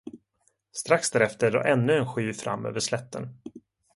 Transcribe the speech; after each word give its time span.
Strax 0.73 1.11
därefter 1.11 1.51
drar 1.51 1.63
ännu 1.63 1.93
en 1.97 2.07
sky 2.07 2.33
fram 2.33 2.65
över 2.65 2.79
slätten. 2.79 3.37